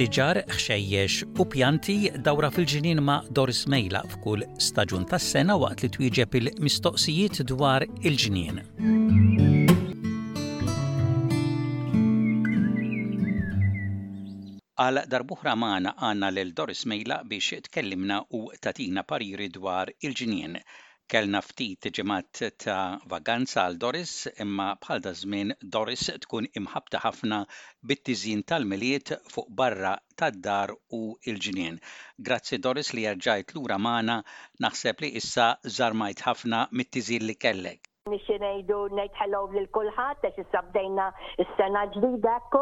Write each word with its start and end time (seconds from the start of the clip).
siġar, 0.00 0.38
xejjex 0.64 1.16
u 1.42 1.44
pjanti 1.52 1.96
dawra 2.24 2.48
fil-ġinin 2.54 3.02
ma' 3.04 3.18
Doris 3.36 3.60
Mejla 3.72 4.00
f'kull 4.12 4.46
staġun 4.66 5.04
tas-sena 5.10 5.58
waqt 5.62 5.82
li 5.84 5.90
twieġeb 5.94 6.38
il-mistoqsijiet 6.40 7.42
dwar 7.50 7.84
il-ġinien. 8.08 8.62
Għal 14.80 15.02
darbuħra 15.12 15.52
maħna 15.66 15.92
għanna 16.08 16.32
l-Doris 16.32 16.86
Mejla 16.88 17.20
biex 17.28 17.60
tkellimna 17.68 18.22
u 18.38 18.46
tatina 18.56 19.04
pariri 19.04 19.52
dwar 19.52 19.92
il-ġinien 20.00 20.56
Kellna 21.12 21.38
ftit 21.42 21.86
ġemat 21.98 22.40
ta' 22.64 22.74
vaganza 23.12 23.62
għal 23.62 23.78
Doris 23.84 24.12
imma 24.44 24.66
bħal 24.84 25.00
da' 25.06 25.12
żmien 25.20 25.50
Doris 25.76 26.04
tkun 26.26 26.46
imħabta 26.60 27.00
ħafna 27.06 27.40
bit-tiżin 27.92 28.44
tal-miliet 28.52 29.12
fuq 29.32 29.50
barra 29.62 29.96
tad-dar 30.22 30.76
u 31.00 31.04
il-ġinien. 31.32 31.82
Grazzi 32.30 32.60
Doris 32.68 32.94
li 32.96 33.08
rġajt 33.16 33.54
lura 33.58 33.80
mana 33.88 34.20
naħseb 34.66 35.02
li 35.06 35.12
issa 35.22 35.50
żarmajt 35.80 36.24
ħafna 36.30 36.66
mit-tiżin 36.80 37.26
li 37.30 37.40
kellek 37.46 37.89
nixi 38.08 38.38
nejdu 38.40 38.78
nejt 38.96 39.12
hello 39.20 39.42
lil 39.52 39.66
kulħadd 39.76 40.22
għax 40.24 40.38
issa 40.40 40.48
sabdejna 40.54 41.08
s-sena 41.44 41.82
ġdida 41.92 42.30
ekku. 42.40 42.60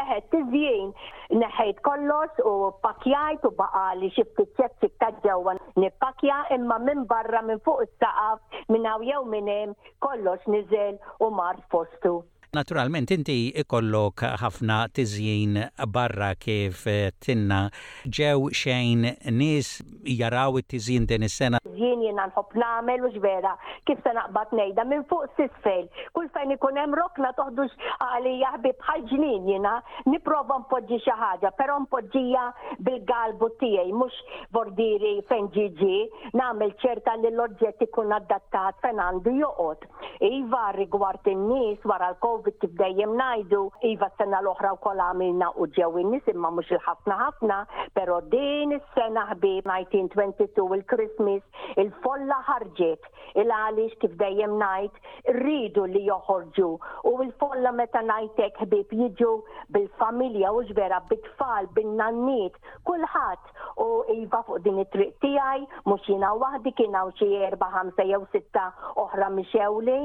Eħe, 0.00 0.16
tizjien 0.32 0.94
neħejt 1.42 1.82
kollox 1.84 2.40
u 2.48 2.54
pakjajt 2.86 3.44
u 3.44 3.50
baqa 3.58 3.84
li 4.00 4.08
xifti 4.16 4.46
ċepsik 4.56 4.96
ta' 5.02 5.10
ġewwa 5.26 5.56
nippakja 5.84 6.38
imma 6.56 6.80
minn 6.88 7.04
barra 7.10 7.44
minn 7.50 7.60
fuq 7.68 7.84
is-saqaf 7.84 8.40
minn 8.72 8.88
hawn 8.88 9.04
jew 9.10 9.20
minn 9.34 9.52
hemm 9.54 9.76
kollox 10.06 10.48
niżel 10.54 10.96
u 11.20 11.30
mar 11.36 11.60
fostu. 11.70 12.14
Naturalment 12.56 13.10
inti 13.12 13.50
ikollok 13.60 14.24
ħafna 14.40 14.86
tiżjin 14.96 15.66
barra 15.92 16.32
kif 16.40 16.86
tinna 17.20 17.60
ġew 18.08 18.48
xejn 18.62 19.04
nies 19.36 19.74
jaraw 20.16 20.56
it-tiżjin 20.62 21.06
din 21.12 21.28
is-sena 21.28 21.60
jien 21.80 22.02
jien 22.02 22.18
nħobb 22.20 22.56
nagħmel 22.62 23.06
u 23.06 23.10
vera 23.24 23.52
kif 23.88 24.00
se 24.04 24.12
naqbad 24.18 24.54
ngħidha 24.58 24.84
minn 24.90 25.04
fuq 25.10 25.30
sisfel. 25.38 25.86
Kull 26.16 26.28
fejn 26.34 26.54
ikun 26.56 26.80
hemm 26.80 26.96
rokla 27.00 27.30
toħdux 27.38 27.92
għalija 28.06 28.52
ħbib 28.58 28.84
ħalġnin 28.88 29.48
jiena 29.52 29.76
nipprova 30.12 30.58
npoġġi 30.64 31.00
xi 31.04 31.16
ħaġa, 31.22 31.52
però 31.60 31.78
npoġġija 31.84 32.44
bil-galbu 32.88 33.50
tiegħi 33.62 33.94
mhux 33.94 34.22
bordiri 34.58 35.14
fejn 35.30 35.48
ġiġi 35.56 36.34
nagħmel 36.42 36.74
ċerta 36.82 37.14
li 37.22 37.30
l-oġġett 37.32 37.86
ikun 37.88 38.12
adattat 38.18 38.78
fejn 38.84 39.02
għandu 39.06 39.36
joqgħod. 39.42 39.86
Iva 40.28 40.64
rigward 40.76 41.30
in-nies 41.30 41.84
wara 41.86 42.08
l-Covid 42.14 42.58
kif 42.60 42.74
dejjem 42.82 43.14
ngħidu, 43.18 43.62
iva 43.92 44.08
s-sena 44.14 44.40
l-oħra 44.42 44.74
wkoll 44.78 45.02
għamilna 45.06 45.52
u 45.62 45.68
ġew 45.78 45.92
in-nies 46.02 46.28
imma 46.34 46.50
mhux 46.52 46.72
il-ħafna 46.76 47.18
ħafna, 47.22 47.60
però 47.96 48.20
din 48.34 48.74
is-sena 48.78 49.28
ħbib 49.32 49.68
1922 49.70 50.76
il-Christmas 50.78 51.42
Il-folla 51.76 52.36
ħarġet 52.46 53.08
il-għalix 53.42 53.98
kif 54.02 54.14
dejjem 54.20 54.54
najt 54.60 55.34
rridu 55.36 55.84
li 55.92 56.02
joħorġu 56.06 56.68
u 57.10 57.12
il-folla 57.26 57.72
meta 57.80 58.00
najtek 58.08 58.60
ħbib 58.64 58.94
jiġu 59.00 59.30
bil-familja 59.76 60.52
u 60.56 60.62
ġvera 60.70 61.00
bit-tfal, 61.10 61.68
bin 61.76 61.94
nanniet 62.00 62.56
kulħadd 62.88 63.82
u 63.84 63.88
iva 64.16 64.42
fuq 64.48 64.62
din 64.68 64.80
it-triq 64.84 65.14
tiegħi 65.26 65.68
mhux 65.84 66.08
jina 66.12 66.32
waħdi 66.44 66.72
kien 66.80 66.96
u 67.02 67.12
xi 67.20 67.30
erba' 67.50 67.70
ħamsa 67.76 68.08
jew 68.12 68.22
sitta 68.32 68.68
oħra 69.04 69.28
mixewli 69.38 69.98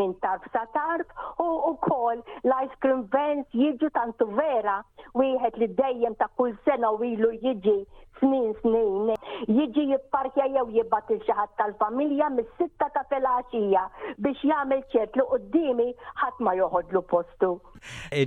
minn 0.00 0.16
tarf 0.24 0.48
sa 0.56 0.64
tarf 0.76 1.16
u 1.44 1.50
wkoll 1.74 2.24
l-ice 2.46 2.80
cream 2.80 3.04
vents 3.12 3.52
jiġu 3.62 3.92
tantu 4.00 4.30
vera 4.40 4.80
wieħed 5.20 5.60
li 5.64 5.70
dejjem 5.82 6.16
ta' 6.22 6.30
kull 6.36 6.56
sena 6.64 6.94
u 6.96 7.02
ilu 7.12 7.34
jiġi 7.44 7.78
snin 8.20 8.52
snin 8.60 9.12
jiġi 9.56 9.84
jipparkja 9.92 10.46
jew 10.54 10.64
jibbat 10.76 11.10
il 11.14 11.20
ħadd 11.26 11.54
tal-familja 11.60 12.28
mis-sitta 12.36 12.90
ta' 12.94 13.04
felaxija 13.10 13.84
biex 14.26 14.44
jagħmel 14.50 14.82
ċert 14.92 15.16
li 15.20 15.24
qudiemi 15.30 15.86
ħadd 16.22 16.42
ma 16.44 16.54
joħodlu 16.60 17.02
postu. 17.12 17.52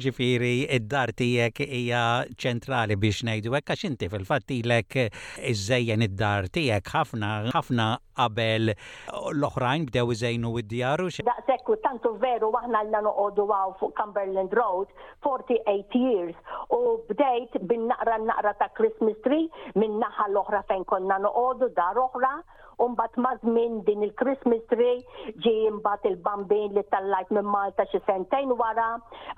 Ġifieri 0.06 0.54
id-dar 0.80 1.14
tiegħek 1.22 1.62
hija 1.80 2.04
ċentrali 2.46 2.98
biex 3.04 3.26
ngħidu 3.28 3.54
hekk 3.60 3.74
għax 3.78 3.88
inti 3.92 4.10
fil-fatt 4.14 4.56
ilek 4.58 5.00
iżejjen 5.52 6.06
id-dar 6.10 6.50
tiegħek 6.58 6.94
ħafna 6.98 7.32
ħafna 7.54 7.88
qabel 8.18 8.74
l-oħrajn 8.74 9.88
bdew 9.92 10.12
iżejnu 10.16 10.52
id-djaru. 10.64 11.10
Daqshekk 11.30 11.78
tantu 11.86 12.16
veru 12.22 12.52
aħna 12.60 12.82
għandna 12.82 13.04
noqogħdu 13.10 13.48
għaw 13.60 13.78
fuq 13.82 13.94
Cumberland 14.02 14.54
Road 14.58 14.90
48 15.22 15.96
years 15.98 16.38
u 16.74 16.82
bdejt 17.12 17.62
bin-naqra 17.70 18.18
naqra 18.26 18.56
ta' 18.60 18.72
Christmas 18.78 19.18
tree 19.28 19.48
minnaħa 19.84 20.28
l-oħra 20.32 20.64
fejn 20.72 20.86
konna 20.94 21.20
noqodu 21.26 21.72
dar 21.82 22.00
oħra 22.08 22.32
Umbat 22.80 23.18
mażmin 23.18 23.82
din 23.86 24.02
il-Christmas 24.04 24.62
tree 24.70 25.04
ġi 25.46 25.52
imbat 25.70 26.06
il-bambin 26.10 26.74
li 26.76 26.82
tallajt 26.92 27.32
minn 27.38 27.48
Malta 27.54 27.86
xi 27.92 28.00
sentejn 28.08 28.54
wara, 28.60 28.88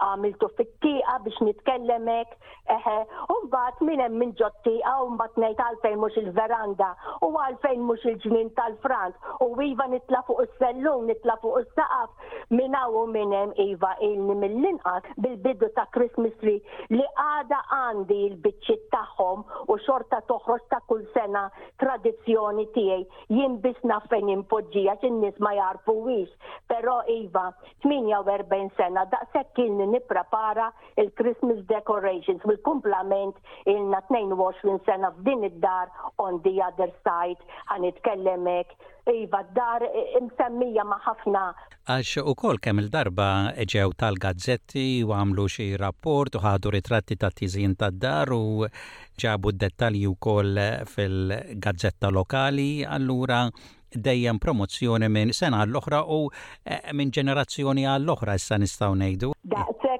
għamiltu 0.03 0.47
fit-tieqa 0.57 1.17
biex 1.25 1.41
nitkellemek, 1.43 2.35
eħe, 2.75 2.95
umbat 3.35 3.81
minn 3.85 4.03
hemm 4.03 4.19
minn 4.21 4.35
ġottiqa, 4.39 4.93
umbat 5.07 5.35
ngħid 5.39 5.63
għalfejn 5.65 5.99
mhux 6.03 6.19
il-veranda 6.23 6.91
u 7.27 7.31
għalfejn 7.45 7.83
mhux 7.89 8.05
il-ġnien 8.11 8.53
tal 8.59 8.77
frant 8.85 9.31
u 9.43 9.51
iva 9.65 9.89
nitla 9.95 10.23
fuq 10.27 10.45
is-sellum, 10.45 11.05
nitla 11.09 11.37
fuq 11.43 11.59
is-saqaf 11.63 12.31
minn 12.59 12.77
hawn 12.79 12.97
u 13.01 13.05
minn 13.15 13.35
hemm 13.37 13.53
iva 13.67 13.95
ilni 14.09 14.37
mill-inqas 14.45 15.11
bil-bidu 15.23 15.71
ta' 15.75 15.87
Christmas 15.95 16.35
tree 16.43 16.61
li 16.93 17.03
għada 17.25 17.61
għandi 17.81 18.21
il-biċċiet 18.31 18.87
tagħhom 18.95 19.45
u 19.67 19.77
xorta 19.87 20.21
toħroġ 20.31 20.65
ta' 20.71 20.81
kull 20.87 21.05
sena 21.17 21.45
tradizzjoni 21.81 22.67
tiegħi 22.77 23.33
jien 23.35 23.59
bisna 23.63 23.89
naf 23.91 24.05
fejn 24.11 24.29
impoġġija 24.33 24.93
x'in-nies 25.01 25.37
ma 25.45 25.51
wix, 26.05 26.31
però 26.71 26.93
iva 27.15 27.45
48 27.85 28.69
sena 28.79 29.03
daqshekk 29.13 29.51
kien 29.57 29.77
nipprepara 29.91 30.67
il-Christmas 31.03 31.59
decorations 31.75 32.45
u 32.47 32.53
l-kumplament 32.55 33.35
ilna 33.75 33.99
22 34.13 34.77
sena 34.87 35.11
f'din 35.19 35.43
id-dar 35.49 35.87
on 36.27 36.41
the 36.47 36.55
other 36.69 36.89
side 37.03 37.41
ħanitkellem 37.73 38.49
Iva, 39.05 39.39
dar 39.53 39.83
insemmija 40.19 40.81
ma' 40.89 40.97
ħafna. 41.05 41.41
Għax 41.93 42.23
u 42.25 42.33
kol 42.41 42.57
kemm 42.57 42.81
il-darba 42.81 43.27
ġew 43.69 43.93
tal-gazzetti 44.01 44.85
u 45.05 45.11
għamlu 45.13 45.45
xi 45.53 45.67
rapport 45.77 46.33
u 46.33 46.41
ħadu 46.41 46.73
ritratti 46.73 47.13
ta' 47.21 47.29
tizin 47.29 47.75
ta' 47.77 47.91
dar 47.93 48.33
u 48.33 48.65
ġabu 49.13 49.53
d-dettalji 49.53 50.09
u 50.09 50.15
kol 50.17 50.57
fil-gazzetta 50.89 52.09
lokali, 52.17 52.71
allura 52.81 53.43
dejjem 53.93 54.41
promozzjoni 54.41 55.07
minn 55.07 55.37
sena 55.37 55.61
għall-oħra 55.67 56.01
u 56.17 56.23
eh, 56.65 56.81
minn 56.97 57.13
ġenerazzjoni 57.15 57.85
għall-oħra 57.93 58.39
issa 58.41 58.57
nistgħu 58.57 58.95
ngħidu 59.03 59.35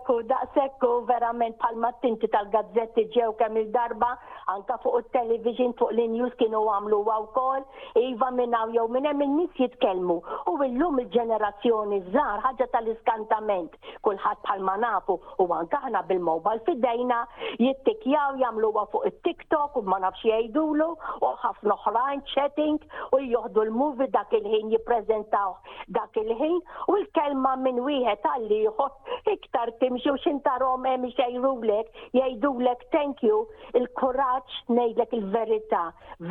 sekku, 0.05 0.21
sekku, 0.53 0.91
verament 1.07 1.57
pal-mattinti 1.59 2.27
tal-gazzetti 2.31 3.05
ġew 3.15 3.29
kemm 3.39 3.57
il-darba, 3.61 4.09
anka 4.53 4.77
fuq 4.83 4.97
il-television, 5.01 5.73
fuq 5.79 5.91
l-news 5.93 6.33
kienu 6.39 6.61
għamlu 6.61 6.99
għaw 7.05 7.25
kol, 7.33 7.65
iva 8.01 8.29
minnaw 8.31 8.69
jew 8.75 8.87
minnem 8.87 9.21
il-nis 9.25 9.49
jitkelmu. 9.59 10.17
U 10.49 10.53
illum 10.63 10.99
il-ġenerazzjoni 11.01 11.99
zzar 12.11 12.43
ħagġa 12.45 12.67
tal-iskantament, 12.75 13.73
kullħat 14.05 14.41
bħalma 14.45 14.75
nafu, 14.85 15.17
u 15.39 15.49
anka 15.57 15.81
ħna 15.87 16.03
bil-mobile 16.09 16.61
fidejna, 16.67 17.23
jittikjaw 17.59 18.37
jamlu 18.43 18.71
għaw 18.71 18.91
fuq 18.93 19.09
il-TikTok 19.09 19.79
u 19.81 19.85
ma 19.89 19.99
nafx 20.03 20.25
jgħidulu, 20.29 20.89
u 21.23 21.33
ħafna 21.45 21.77
oħrajn 21.81 22.23
chatting, 22.33 22.79
u 23.17 23.23
joħdu 23.33 23.65
l-movie 23.65 24.09
dak 24.13 24.35
il-ħin 24.39 24.71
jiprezentaw 24.75 25.55
dak 25.97 26.13
il-ħin, 26.21 26.59
u 26.91 26.97
l-kelma 27.01 27.55
minn 27.63 27.81
wieħed 27.85 28.29
għalli 28.29 28.61
jħot 28.67 29.13
iktar 29.33 29.71
tim 29.79 29.94
jimxewx 29.95 30.25
intarhom 30.31 30.87
hemm 30.89 31.05
xejrulek, 31.19 31.87
jgħidulek 32.17 32.81
thank 32.95 33.23
you, 33.27 33.37
il-kuraġġ 33.79 34.57
ngħidlek 34.77 35.17
il-verità, 35.19 35.83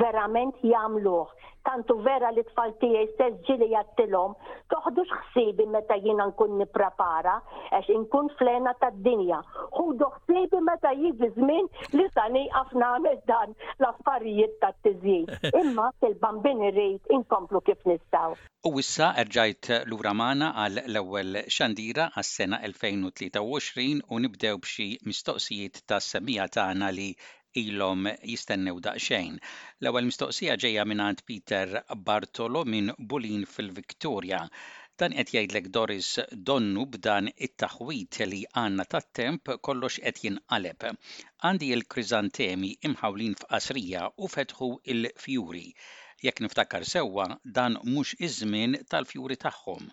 verament 0.03 0.61
jagħmluh 0.75 1.27
tantu 1.69 1.97
vera 2.07 2.29
li 2.37 2.43
tfal 2.51 2.73
tiegħi 2.83 3.05
stess 3.15 3.39
ġili 3.49 3.67
jattilhom, 3.73 4.35
toħdux 4.73 5.15
xsibi 5.21 5.67
meta 5.75 5.97
jiena 6.05 6.27
nkun 6.31 6.57
niprapara, 6.61 7.37
għax 7.77 7.91
inkun 7.97 8.29
flena 8.41 8.75
tad-dinja. 8.83 9.41
Ħudu 9.79 10.11
xsibi 10.19 10.61
meta 10.69 10.93
jiġi 11.01 11.31
żmien 11.39 11.71
li 11.97 12.07
sani 12.19 12.45
għafna 12.61 12.83
nagħmel 12.85 13.21
dan 13.31 13.55
l-affarijiet 13.81 14.59
ta' 14.61 14.73
tiżjin 14.85 15.31
Imma 15.63 15.87
fil-bambini 16.05 16.71
rejt 16.79 17.11
inkomplu 17.19 17.63
kif 17.69 17.81
nistgħu. 17.89 18.37
U 18.71 18.75
issa 18.83 19.11
erġajt 19.25 19.71
lura 19.91 20.13
mana 20.21 20.51
għal 20.65 20.83
l-ewwel 20.85 21.41
xandira 21.57 22.11
għas-sena 22.21 22.61
2023 22.67 24.05
u 24.13 24.21
nibdew 24.27 24.61
b'xi 24.67 24.91
mistoqsijiet 25.09 25.81
tas-semija 25.89 26.51
tagħna 26.59 26.93
li 26.99 27.09
ilhom 27.61 28.07
jistennew 28.33 28.79
daqxejn. 28.85 29.35
L-ewwel 29.83 30.09
mistoqsija 30.09 30.55
ġejja 30.63 30.85
mingħand 30.93 31.21
Peter 31.31 31.75
Bartolo 32.09 32.63
minn 32.75 32.91
Bulin 33.13 33.45
fil-Viktorja. 33.53 34.41
Dan 35.03 35.15
qed 35.19 35.31
jgħidlek 35.37 35.69
Doris 35.77 36.09
Donnu 36.51 36.85
b'dan 36.97 37.31
it-taħwit 37.47 38.21
li 38.31 38.43
għandna 38.63 38.87
tat-temp 38.95 39.55
kollox 39.69 39.99
qed 40.07 40.23
jinqaleb. 40.27 40.87
Għandi 41.43 41.71
l-kriżantemi 41.79 42.71
imħawlin 42.91 43.35
f'qasrija 43.41 44.05
u 44.27 44.31
fetħu 44.37 44.71
il-fjuri. 44.95 45.67
Jekk 46.27 46.45
niftakar 46.47 46.87
sewwa, 46.95 47.27
dan 47.59 47.81
mhux 47.91 48.15
iż-żmien 48.29 48.79
tal-fjuri 48.95 49.43
tagħhom 49.47 49.91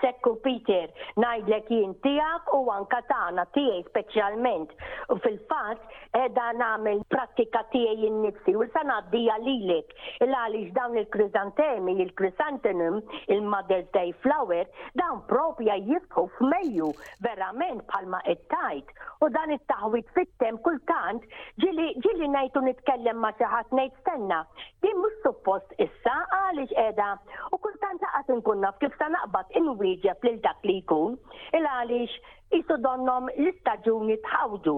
sekku 0.00 0.36
Peter, 0.44 0.90
najdlek 1.16 1.68
jien 1.70 1.94
tijak 2.02 2.50
u 2.54 2.70
anka 2.70 3.00
tana 3.08 3.44
tijaj 3.56 3.82
specialment. 3.88 4.68
U 5.12 5.16
fil-fat, 5.24 5.78
edha 6.20 6.50
namel 6.52 7.00
pratika 7.08 7.62
tijaj 7.72 8.10
nifsi 8.10 8.54
u 8.56 8.64
dija 9.12 9.36
lilek. 9.38 9.88
Il-għalix 10.20 10.72
dawn 10.76 10.96
il-krizantemi, 11.00 11.94
il 12.02 12.10
krizantenum 12.18 13.00
il-Mother's 13.34 13.88
Day 13.94 14.12
Flower, 14.22 14.66
dawn 15.00 15.22
propja 15.28 15.74
jifħu 15.88 16.26
f'mejju, 16.36 16.90
verament 17.24 17.86
palma 17.92 18.20
it-tajt. 18.26 18.86
U 19.24 19.28
dan 19.30 19.50
it-taħwit 19.56 20.06
fit-tem 20.14 20.58
kultant, 20.58 21.24
ġili 21.64 22.28
najtu 22.32 22.60
nitkellem 22.68 23.16
ma 23.24 23.32
xaħat 23.40 23.72
nejt 23.80 23.96
stenna. 24.02 24.44
Din 24.82 24.98
mux 25.00 25.16
suppost 25.22 25.72
issa 25.78 26.18
għalix 26.40 26.72
edha 26.88 27.14
u 27.52 27.56
kull 27.58 27.78
xtaqt 28.22 28.36
nkun 28.38 28.60
naf 28.64 28.76
kif 28.82 28.94
ta' 29.00 29.08
naqbad 29.12 29.46
inwieġeb 29.60 30.24
lil 30.26 30.36
dak 30.44 30.60
li 30.68 30.76
jkun 30.80 31.14
il 31.58 31.66
għaliex 31.66 32.12
jisu 32.56 32.76
donnom 32.86 33.28
l-istaġuni 33.36 34.16
tħawdu. 34.26 34.74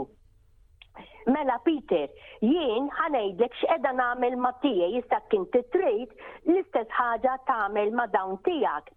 Mela 1.34 1.56
Peter, 1.66 2.08
jien 2.46 2.88
ħanejdlek 2.98 3.54
x'edha 3.60 3.92
nagħmel 4.00 4.36
ma' 4.44 4.54
tiegħi 4.64 4.90
jista' 4.96 5.18
kien 5.32 5.46
titrid 5.54 6.10
l-istess 6.46 6.96
ħaġa 6.98 7.36
tagħmel 7.48 7.92
ma' 7.96 8.06
dawn 8.14 8.36
tiegħek. 8.46 8.90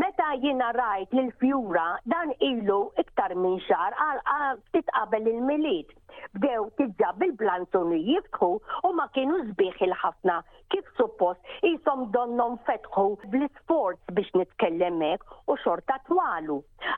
Meta 0.00 0.26
jiena 0.42 0.68
rajt 0.74 1.14
lil 1.16 1.32
fjura 1.42 1.86
dan 2.12 2.30
ilu 2.48 2.80
iktar 3.02 3.34
minn 3.34 3.56
xar 3.66 3.96
għal 4.08 4.22
ftit 4.68 4.92
qabel 4.94 5.26
il-miliet 5.32 5.90
bdew 6.38 6.64
tidja 6.78 7.10
bil-blantun 7.20 7.92
jiftħu 8.06 8.48
u 8.58 8.90
ma 8.98 9.06
kienu 9.16 9.38
zbieħ 9.50 9.82
il-ħafna 9.86 10.36
kif 10.74 10.88
suppost 10.98 11.66
jisom 11.66 12.06
donnom 12.16 12.56
fetħu 12.68 13.04
bl-sports 13.34 14.14
biex 14.16 14.32
nitkellemek 14.40 15.24
u 15.54 15.58
xorta 15.64 15.98
twalu. 16.10 16.56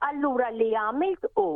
Allura 0.09 0.51
li 0.57 0.71
għamilt 0.77 1.29
u 1.43 1.49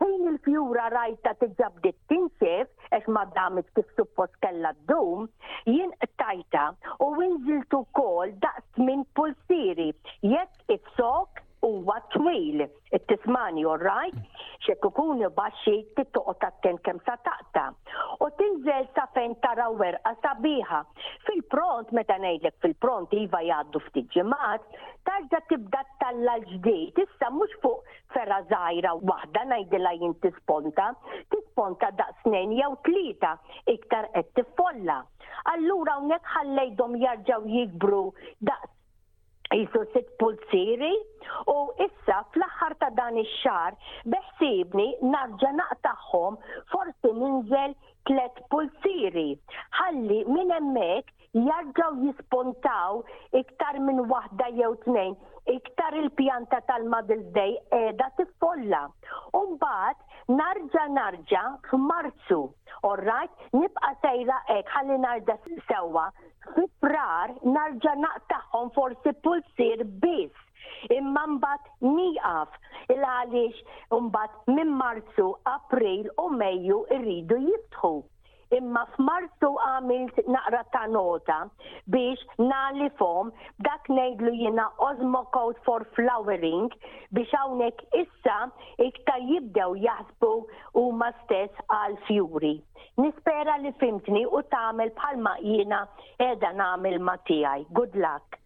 fejn 0.00 0.30
il-fjura 0.32 0.88
rajta 0.96 1.34
tidja 1.42 1.70
bdiet 1.78 1.98
tinsef, 2.12 2.70
ex 2.98 3.10
ma 3.14 3.26
damit 3.38 3.68
kif 3.78 3.90
suppost 3.98 4.38
kella 4.44 4.74
d-dum, 4.78 5.26
jien 5.68 5.92
tajta 6.22 6.68
u 7.06 7.12
winżiltu 7.18 7.84
kol 7.98 8.32
daqs 8.44 8.78
minn 8.86 9.04
pulsiri, 9.18 9.90
jek 10.22 10.74
it-sok 10.76 11.44
huwa 11.66 11.98
twil, 12.14 12.62
it-tismani, 12.94 13.66
all 13.66 13.82
right? 13.82 14.14
baxi 14.68 14.68
ikunu 14.84 15.28
baxxi 15.32 15.74
t-ten 15.96 16.76
kemm 16.84 17.00
sa 17.06 17.16
taqta. 17.24 17.72
U 18.20 18.28
tinżel 18.38 18.86
sa 18.94 19.06
fejn 19.14 19.34
taraw 19.40 19.72
werqa 19.78 20.12
sabiħa. 20.22 20.82
Fil-pront 21.24 21.92
meta 21.92 22.16
ngħidlek 22.18 22.54
fil-pront 22.62 23.08
iva 23.16 23.40
jgħaddu 23.46 23.80
ftit 23.88 24.08
ġimgħat, 24.12 24.62
tarġa' 25.08 25.44
tibda 25.48 25.82
talla 26.00 26.34
ġdejt, 26.50 27.00
issa 27.06 27.30
mhux 27.30 27.52
fuq 27.62 27.84
ferra 28.14 28.42
żgħira 28.50 28.92
waħda 29.12 29.44
ngħidilha 29.48 29.92
jien 30.02 30.14
tisponta, 30.22 30.90
tisponta 31.32 31.92
snen 32.24 32.52
jaw 32.58 32.74
jew 32.74 32.82
tlieta 32.88 33.36
iktar 33.74 34.10
qed 34.14 34.34
tiffolla. 34.40 35.00
Allura 35.52 35.94
hawnhekk 35.96 36.32
ħallejdhom 36.34 36.98
jarġaw 37.02 37.44
jikbru 37.46 38.02
da 38.44 38.56
jisu 39.58 39.80
sitt 39.92 40.08
pulsiri 40.22 40.90
u 41.52 41.56
issa 41.84 42.16
fl-aħħar 42.34 42.74
ta' 42.82 42.90
dan 42.98 43.18
ix-xar 43.22 43.76
beħsibni 44.14 44.86
narġa' 45.14 45.52
naqtaħħom 45.60 46.38
forsi 46.72 47.12
ninżel 47.20 47.74
tlet 48.10 48.42
pulsiri 48.54 49.26
ħalli 49.80 50.20
minn 50.36 50.54
hemmhekk 50.58 51.42
jarġaw 51.50 51.98
jispontaw 52.06 53.02
iktar 53.42 53.80
minn 53.88 54.06
waħda 54.12 54.50
jew 54.60 54.70
tnejn 54.86 55.18
iktar 55.58 55.96
il-pjanta 56.02 56.58
tal-Mother's 56.70 57.26
Day 57.36 57.54
edha 57.82 58.10
tiffolla. 58.18 58.82
mbagħad, 59.34 60.00
Narġa 60.28 60.82
narġa 60.94 61.42
f'Marzu, 61.68 62.38
right, 63.00 63.36
nibqa 63.60 63.88
sejra 64.02 64.34
ek 64.54 64.72
ħalli 64.74 64.98
narġa 65.04 65.36
sewa, 65.70 66.02
f'Frar 66.50 67.32
narġa 67.54 67.94
naqtaħħom 68.02 68.68
forsi 68.74 69.14
pulsir 69.28 69.86
biss 70.04 70.44
imma 70.98 71.24
mbagħad 71.32 71.94
nieqaf 71.96 72.60
il 72.96 73.02
għaliex 73.14 74.00
mbagħad 74.02 74.52
minn 74.58 74.76
Marzu, 74.82 75.30
April 75.56 76.12
u 76.20 76.28
Mejju 76.44 76.80
irridu 77.00 77.40
jiftħu 77.48 77.94
imma 78.56 78.82
f'Martu 78.96 79.48
għamilt 79.68 80.18
naqra 80.34 80.58
ta' 80.74 80.84
nota 80.92 81.36
biex 81.94 82.38
nalifom 82.52 83.32
dak 83.66 83.90
nejdlu 83.96 84.32
jina 84.42 84.64
Osmo 84.88 85.20
Code 85.36 85.60
for 85.66 85.84
Flowering 85.98 86.72
biex 87.18 87.34
hawnhekk 87.40 87.84
issa 88.00 88.38
ikta 88.88 89.18
jibdew 89.28 89.76
jaħsbu 89.84 90.32
huma 90.82 91.10
stess 91.22 91.62
għal 91.80 91.98
fjuri. 92.08 92.54
Nispera 93.06 93.58
li 93.66 93.74
fimtni 93.84 94.24
u 94.26 94.42
tagħmel 94.56 94.94
bħalma 95.02 95.36
jina 95.44 95.84
qiegħda 96.00 96.56
nagħmel 96.62 97.00
ma' 97.04 97.20
tiegħi. 97.30 97.68
Good 97.82 98.00
luck. 98.04 98.42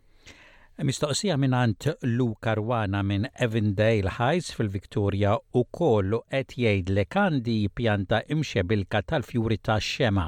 Mistoqsija 0.81 1.35
minn 1.39 1.53
għant 1.55 1.85
Lu 2.17 2.25
Karwana 2.45 3.03
minn 3.05 3.27
Evendale 3.47 4.13
Heights 4.19 4.55
fil 4.57 4.71
viktoria 4.77 5.35
u 5.53 5.63
kollu 5.79 6.21
qed 6.33 6.55
jgħid 6.57 6.93
li 6.97 7.05
kandi 7.17 7.57
pjanta 7.81 8.23
imxie 8.37 8.65
bilka 8.71 9.03
tal-fjuri 9.05 9.59
ta' 9.69 9.77
xema. 9.89 10.27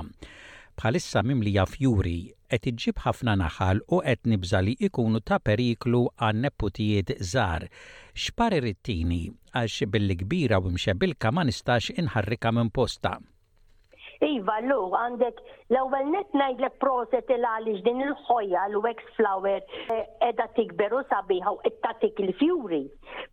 Bħalissa 0.76 1.24
mimlija 1.24 1.64
fjuri 1.72 2.16
qed 2.52 2.68
iġib 2.74 3.00
ħafna 3.06 3.38
naħal 3.44 3.80
u 3.88 4.02
qed 4.04 4.28
nibża 4.34 4.60
li 4.68 4.76
ikunu 4.90 5.24
ta' 5.24 5.40
periklu 5.48 6.04
għan 6.20 6.44
neputijiet 6.44 7.16
żar. 7.32 7.64
Xpar 8.12 8.58
irrittini 8.60 9.22
għax 9.54 9.88
billi 9.96 10.18
kbira 10.26 10.60
u 10.60 10.68
imxie 10.74 10.92
bilka 10.94 11.32
ma 11.32 11.48
nistax 11.48 11.88
inħarrika 12.04 12.52
minn 12.52 12.68
posta. 12.70 13.16
Iva, 14.22 14.58
lu, 14.62 14.90
għandek 14.96 15.40
l-ewel 15.72 16.10
net 16.12 16.34
najdlek 16.38 16.76
proset 16.82 17.30
il-għalix 17.34 17.82
din 17.86 18.02
il-ħoja 18.06 18.66
l-wax 18.70 19.08
flower 19.16 19.62
eh, 19.94 20.04
edha 20.28 20.46
tikberu 20.58 21.02
sabiħa 21.10 21.54
u 21.56 21.58
ittatik 21.70 22.22
il-fjuri. 22.26 22.82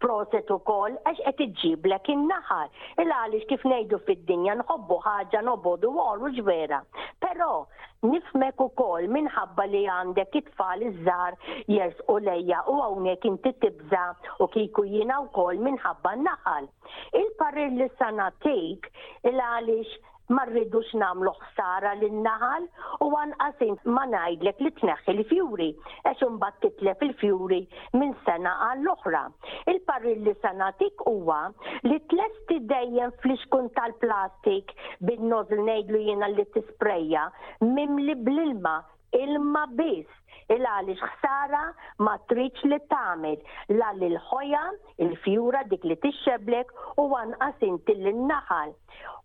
Proset 0.01 0.49
u 0.55 0.59
kol, 0.65 0.97
għax 1.07 1.21
qed 1.29 1.45
iġiblek 1.47 2.09
in-naħar. 2.15 2.69
Il-għalix 3.03 3.49
kif 3.51 3.65
nejdu 3.69 3.99
fid-dinja 4.07 4.57
nħobbu 4.61 4.99
ħaġa 5.05 5.43
nobodu 5.45 5.91
għorru 5.93 6.33
ġvera. 6.39 6.81
Pero, 7.21 7.67
nifmek 8.01 8.61
u 8.65 8.71
kol 8.77 9.05
minħabba 9.13 9.67
li 9.69 9.83
għandek 9.85 10.39
it-tfal 10.41 10.81
iż-żar 10.87 11.37
jers 11.69 11.99
u 12.09 12.17
lejja 12.25 12.63
u 12.73 12.79
għawnek 12.81 13.27
inti 13.29 13.51
tibza 13.61 14.07
u 14.41 14.47
kiku 14.49 14.87
jina 14.89 15.19
u 15.21 15.29
kol 15.37 15.61
minħabba 15.61 16.15
naħal. 16.25 16.71
Il-parir 17.21 17.69
li 17.77 17.87
sanatik 17.99 18.89
il-għalix 19.27 20.01
ma 20.35 20.45
rridux 20.49 20.87
namlu 20.99 21.31
ħsara 21.41 21.91
lin-naħal 22.01 22.67
u 23.05 23.09
għanqasin 23.21 23.77
ma 23.95 24.03
ngħidlek 24.11 24.63
li 24.65 24.71
tneħħi 24.79 25.13
l-fjuri 25.15 25.69
għax 25.73 26.25
imbagħad 26.27 26.61
titlef 26.65 27.03
il-fjuri 27.07 27.59
minn 28.01 28.13
sena 28.27 28.53
għall 28.69 28.93
oħra 28.93 29.23
il 29.73 29.81
parrilli 29.89 30.29
li 30.29 30.35
sanatik 30.45 31.03
huwa 31.13 31.41
li 31.91 31.99
tlesti 32.15 32.61
dejjem 32.73 33.13
fl-iskun 33.23 33.69
tal-plastik 33.77 34.73
bin 35.11 35.27
nozl 35.33 35.63
ngħidlu 35.67 36.03
jiena 36.07 36.31
li 36.33 36.47
tisprejja 36.55 37.27
mimli 37.67 38.15
bl-ilma 38.23 38.77
ilma 39.25 39.67
biss 39.75 40.20
Il 40.51 40.65
għaliex 40.67 41.03
ħsara 41.05 41.61
ma 42.03 42.15
tridx 42.31 42.65
li 42.67 42.77
tagħmel 42.91 43.77
la 43.79 43.91
l 43.95 44.19
ħoja 44.31 44.63
il-fjura 45.05 45.61
dik 45.71 45.87
li 45.87 45.95
tixxeblek 46.03 46.73
u 46.99 47.05
anqas 47.19 47.63
inti 47.69 47.95
l-naħal. 47.95 48.73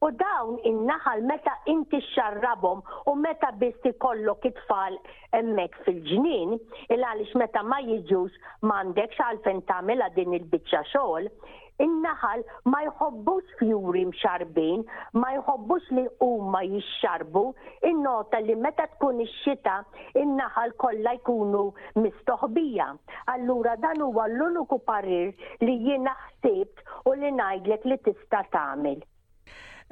U 0.06 0.10
dawn 0.22 0.56
in-naħal 0.70 1.24
meta 1.26 1.56
inti 1.72 1.98
xarrabhom 2.12 2.84
u 3.10 3.16
meta 3.26 3.50
biss 3.60 3.90
kollu 4.04 4.36
it-tfal 4.50 4.98
hemmhekk 5.34 5.82
fil-ġnien, 5.88 6.54
il 6.94 7.02
għaliex 7.10 7.42
meta 7.42 7.62
ma 7.66 7.80
jiġux 7.82 8.38
m'għandekx 8.62 9.22
għalfejn 9.26 9.62
tagħmilha 9.72 10.12
din 10.16 10.36
il-biċċa 10.38 10.84
xogħol, 10.94 11.30
in-naħal 11.76 12.40
ma 12.72 12.78
jħobbux 12.86 13.58
fjuri 13.58 14.06
mxarbin, 14.08 14.84
ma 15.20 15.34
jħobbux 15.34 15.90
li 15.98 16.06
huma 16.24 16.62
jixxarbu, 16.64 17.42
in-nota 17.90 18.40
li 18.44 18.54
meta 18.56 18.86
tkun 18.94 19.20
ix-xita 19.26 19.82
in-naħal 20.22 20.72
kollha 20.80 20.95
kollha 20.96 21.14
jkunu 21.20 21.72
mistoħbija. 22.02 22.86
Allura 23.32 23.76
dan 23.76 24.00
huwa 24.02 24.28
l-uniku 24.28 24.78
parir 24.78 25.32
li 25.60 25.76
jien 25.86 26.06
ħsibt 26.06 26.78
u 27.06 27.12
li 27.18 27.30
ngħidlek 27.36 27.84
li 27.90 27.98
tista' 28.06 28.44
tagħmel. 28.52 29.00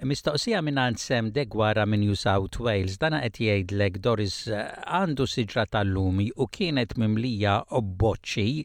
Mistoqsija 0.03 0.59
minn 0.67 0.97
Sem 0.99 1.29
Degwara 1.31 1.85
minn 1.87 2.01
New 2.03 2.15
South 2.19 2.59
Wales 2.61 2.97
dana 2.99 3.21
qed 3.23 3.39
jgħidlek 3.47 4.01
Doris 4.03 4.41
eh, 4.49 4.65
għandu 4.91 5.27
siġra 5.31 5.67
tal-lumi 5.71 6.29
u 6.37 6.49
kienet 6.51 6.97
mimlija 6.99 7.61
u 7.69 7.79
obboċċi 7.79 8.65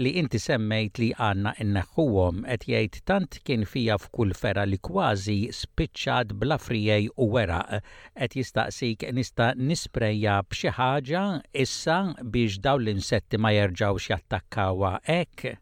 li 0.00 0.14
inti 0.16 0.40
semmejt 0.40 0.98
li 1.00 1.08
għanna 1.20 1.52
inneħħuhom 1.60 2.42
qed 2.48 2.64
jgħid 2.72 2.96
tant 3.08 3.36
kien 3.44 3.64
fija 3.68 3.98
f'kull 4.00 4.32
fera 4.36 4.64
li 4.64 4.78
kważi 4.80 5.36
spiċċat 5.52 6.32
bla 6.40 6.56
frijej 6.60 7.10
u 7.12 7.26
weraq 7.34 7.82
qed 8.16 8.36
jistaqsik 8.40 9.04
nista' 9.18 9.50
nispreja 9.58 10.38
b'xi 10.48 10.72
ħaġa 10.78 11.24
issa 11.66 11.98
biex 12.24 12.62
daw 12.64 12.80
l-insetti 12.80 13.38
ma 13.40 13.52
jerġgħux 13.52 14.10
jattakkawha 14.14 14.94
hekk? 15.10 15.52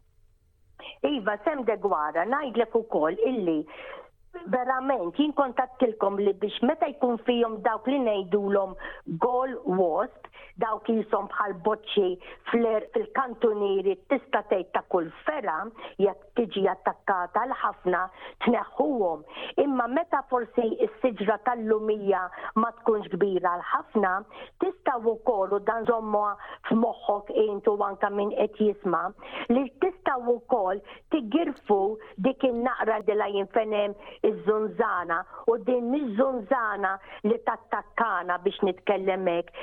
Iva, 1.03 1.35
sem 1.43 1.63
degwara, 1.65 2.23
najdlek 2.29 2.75
ukoll 2.77 3.17
illi 3.27 3.59
verament 4.47 5.17
jinkontattilkom 5.19 6.21
li 6.23 6.31
biex 6.39 6.63
meta 6.63 6.87
jkun 6.87 7.19
fihom 7.27 7.59
dawk 7.67 7.87
li 7.91 7.99
ngħidulhom 8.05 8.77
gol 9.19 9.57
was 9.75 10.20
dawk 10.59 10.87
jisom 10.89 11.27
bħal 11.31 11.53
boċċi 11.65 12.09
fil 12.51 13.07
kantuniri 13.17 13.95
tista' 14.11 14.41
tgħid 14.49 14.71
ta' 14.75 14.83
kull 14.91 15.09
fera 15.25 15.57
jekk 16.01 16.29
tiġi 16.41 16.63
attakkata 16.71 17.43
l 17.47 17.55
ħafna 17.63 18.01
tneħħuhom. 18.45 19.23
Imma 19.63 19.87
meta 19.95 20.21
forsi 20.31 20.67
s-siġra 20.87 21.35
tal-lumija 21.47 22.21
ma 22.61 22.69
tkunx 22.79 23.11
kbira 23.15 23.55
l 23.59 23.65
ħafna 23.73 24.13
tista' 24.63 24.95
wkoll 25.03 25.57
u 25.57 25.61
dan 25.67 25.85
żommu 25.89 26.23
f'moħħok 26.69 27.33
intu 27.45 27.75
anka 27.87 28.11
min 28.15 28.31
qed 28.35 28.61
jisma' 28.69 29.03
li 29.53 29.65
tista' 29.83 30.15
wkoll 30.27 30.81
tigirfu 31.13 31.79
dik 32.27 32.45
il 32.47 32.61
naqra 32.65 33.01
dela 33.07 33.27
jinfenem 33.33 33.95
iż-żunżana 34.29 35.21
u 35.51 35.57
din 35.67 35.89
miż-żunżana 35.93 36.93
li 37.29 37.37
tattakkana 37.47 38.39
biex 38.45 38.61
nitkellem 38.69 39.27
hekk 39.31 39.57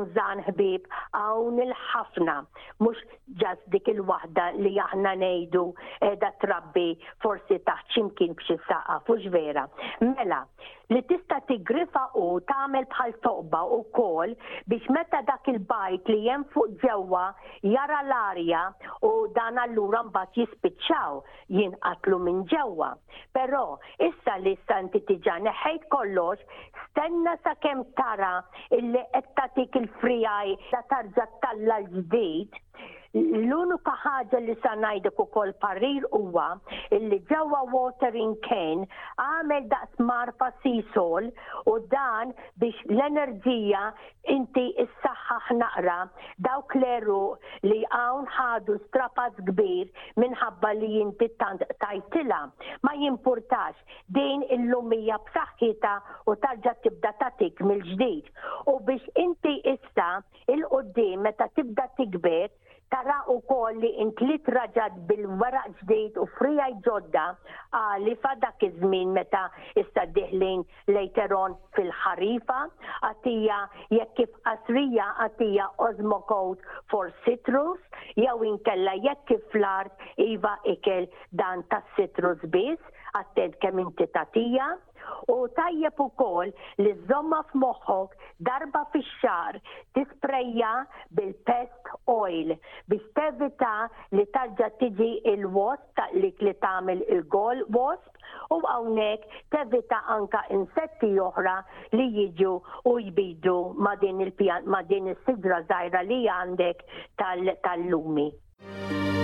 nżan 0.00 0.40
ħbib 0.48 0.88
hawn 1.16 1.60
il-ħafna 1.64 2.38
mhux 2.80 3.00
ġas 3.40 3.60
dik 3.72 3.90
il-waħda 3.92 4.48
li 4.62 4.74
aħna 4.88 5.14
ngħidu 5.22 5.64
eh, 6.06 6.18
da 6.22 6.32
trabbi 6.42 6.88
forsi 7.24 7.60
taħt 7.68 7.94
ximkien 7.94 8.34
b'xi 8.38 8.58
saqa 8.68 9.00
fux 9.08 9.26
vera. 9.34 9.66
Mela, 10.02 10.42
li 10.90 11.02
tista 11.10 11.40
tigrifa 11.48 12.06
u 12.18 12.40
tagħmel 12.50 12.88
bħal 12.90 13.16
toqba 13.24 13.62
u 13.76 13.82
kol 13.96 14.34
biex 14.72 14.90
meta 14.96 15.22
dak 15.30 15.48
il-bajt 15.54 16.10
li 16.14 16.20
jem 16.28 16.46
fuq 16.54 16.74
ġewwa 16.84 17.26
jara 17.74 18.00
l-arja 18.06 18.64
u 19.06 19.12
dan 19.36 19.60
allura 19.64 20.02
mbagħad 20.08 20.40
jispiċċaw 20.40 21.20
jinqatlu 21.60 22.20
minn 22.24 22.44
ġewwa. 22.50 22.92
Però 23.36 23.76
issa 24.02 24.38
li 24.42 24.56
santi 24.66 25.02
tiġà 25.06 25.38
neħejt 25.46 25.86
kollox 25.92 26.40
stenna 26.88 27.36
sa 27.44 27.54
tara 28.00 28.32
illi 28.74 29.00
qed 29.14 29.28
tagħtik 29.38 29.76
il 29.82 29.89
frijaj 29.98 30.54
ta 30.70 30.82
tarġa 30.92 31.26
talla 31.44 31.80
l-ġdid, 31.84 32.58
l-unika 33.20 33.90
ħaġa 34.04 34.38
li 34.44 34.54
sa 34.62 34.76
ngħidek 34.78 35.18
ukoll 35.18 35.50
parir 35.62 36.04
huwa 36.14 36.44
li 36.94 37.18
ġewwa 37.26 37.64
watering 37.72 38.36
can 38.46 38.84
għamel 39.24 39.64
daqs 39.72 40.04
marfa 40.10 40.52
sisol 40.62 41.26
u 41.72 41.74
dan 41.90 42.30
biex 42.62 42.84
l-enerġija 42.86 43.80
inti 44.34 44.64
s 44.78 44.84
issaħħaħ 44.86 45.50
naqra 45.58 45.96
dawk 46.46 46.68
kleru 46.76 47.18
li 47.66 47.80
hawn 47.90 48.28
ħadu 48.30 48.78
strapaz 48.84 49.34
kbir 49.48 49.90
minħabba 50.22 50.70
li 50.78 51.02
tant 51.40 51.66
tajtila. 51.82 52.38
Ma 52.86 52.94
jimpurtax 52.98 53.74
din 54.14 54.44
illumija 54.54 55.18
b'saħħita 55.26 55.96
u 56.30 56.36
tarġa' 56.46 56.76
tibda 56.86 57.12
tatik 57.24 57.58
mill-ġdid. 57.64 58.30
U 58.70 58.78
biex 58.86 59.02
inti 59.18 59.58
il-qoddim 60.48 61.22
meta 61.22 61.46
tibda 61.54 61.86
tikbet 61.96 62.52
tara 62.90 63.16
u 63.32 63.36
koll 63.48 63.76
li 63.82 63.88
intlit 64.02 64.48
raġad 64.54 64.96
bil-waraq 65.10 65.68
ġdejt 65.82 66.16
u 66.22 66.24
frija 66.38 66.66
ġodda 66.86 67.24
li 68.04 68.16
fadak 68.24 68.64
iż-żmien 68.68 69.12
meta 69.18 69.44
issa 69.82 70.06
diħlin 70.16 70.64
lejteron 70.96 71.54
fil-ħarifa 71.78 72.58
għatija 73.08 73.60
jekk 73.98 74.16
kif 74.20 74.32
qasrija 74.48 75.06
għatija 75.26 75.68
ozmokot 75.90 76.66
for 76.90 77.14
citrus 77.26 78.02
jew 78.24 78.34
inkella 78.52 78.96
jekk 79.06 79.24
kif 79.32 79.58
l-art 79.62 80.04
iva 80.26 80.56
ikel 80.74 81.06
dan 81.42 81.62
tas 81.70 81.86
citrus 81.98 82.42
biss 82.56 82.89
attent 83.20 83.52
kemm 83.62 83.76
inti 83.84 84.04
tatija 84.16 84.66
u 85.34 85.36
tajjeb 85.58 85.96
ukoll 86.04 86.48
li 86.84 86.92
żomma 87.08 87.38
f'moħħok 87.50 88.08
darba 88.48 88.80
fix-xar 88.94 89.52
tisprejja 89.96 90.70
bil-pest 91.18 91.84
oil 92.14 92.48
biex 92.92 93.04
tevita 93.18 93.72
li 94.16 94.24
tarġa 94.36 94.68
tiġi 94.82 95.10
il-wasp 95.34 95.86
taqlik 96.00 96.36
li 96.46 96.54
tagħmel 96.64 96.98
il-gol 97.16 97.58
wasp 97.76 98.12
u 98.54 98.56
hawnhekk 98.68 99.22
tevita 99.56 99.98
anka 100.16 100.40
insetti 100.56 101.10
oħra 101.28 101.56
li 101.98 102.06
jiġu 102.20 102.54
u 102.92 102.94
jbidu 103.10 103.58
ma' 103.86 103.96
din 104.04 104.16
il-pjan 104.28 104.60
ma' 104.74 104.84
din 104.92 105.04
is-sidra 105.14 105.58
żgħira 105.66 106.00
li 106.08 106.20
għandek 106.38 106.78
tal-lumi. 107.64 108.28
Tal 108.38 109.18